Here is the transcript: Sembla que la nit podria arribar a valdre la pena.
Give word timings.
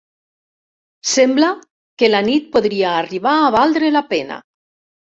Sembla 1.09 1.51
que 2.03 2.11
la 2.15 2.23
nit 2.31 2.49
podria 2.57 2.97
arribar 3.05 3.39
a 3.45 3.55
valdre 3.61 3.97
la 4.01 4.07
pena. 4.17 4.45